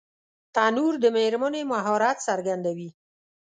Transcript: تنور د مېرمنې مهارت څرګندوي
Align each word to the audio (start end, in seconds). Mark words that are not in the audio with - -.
تنور 0.55 0.93
د 1.03 1.05
مېرمنې 1.15 1.61
مهارت 1.71 2.17
څرګندوي 2.27 2.89